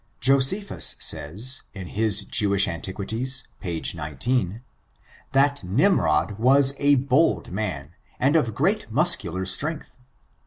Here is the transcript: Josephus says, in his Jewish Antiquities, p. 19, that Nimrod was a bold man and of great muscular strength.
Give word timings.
Josephus 0.19 0.95
says, 0.99 1.61
in 1.75 1.85
his 1.89 2.23
Jewish 2.23 2.67
Antiquities, 2.67 3.43
p. 3.59 3.83
19, 3.95 4.63
that 5.33 5.63
Nimrod 5.63 6.39
was 6.39 6.73
a 6.79 6.95
bold 6.95 7.51
man 7.51 7.91
and 8.19 8.35
of 8.35 8.55
great 8.55 8.91
muscular 8.91 9.45
strength. 9.45 9.97